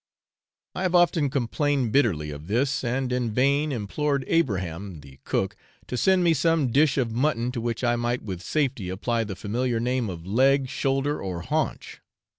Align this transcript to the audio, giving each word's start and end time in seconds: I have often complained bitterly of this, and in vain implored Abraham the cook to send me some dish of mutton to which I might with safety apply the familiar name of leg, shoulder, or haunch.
I 0.73 0.81
have 0.81 0.95
often 0.95 1.29
complained 1.29 1.91
bitterly 1.91 2.31
of 2.31 2.47
this, 2.47 2.83
and 2.83 3.13
in 3.13 3.29
vain 3.31 3.71
implored 3.71 4.23
Abraham 4.25 5.01
the 5.01 5.19
cook 5.25 5.55
to 5.85 5.95
send 5.95 6.23
me 6.23 6.33
some 6.33 6.71
dish 6.71 6.97
of 6.97 7.11
mutton 7.11 7.51
to 7.51 7.61
which 7.61 7.83
I 7.83 7.95
might 7.95 8.23
with 8.23 8.41
safety 8.41 8.89
apply 8.89 9.25
the 9.25 9.35
familiar 9.35 9.79
name 9.79 10.09
of 10.09 10.25
leg, 10.25 10.69
shoulder, 10.69 11.21
or 11.21 11.41
haunch. 11.41 12.01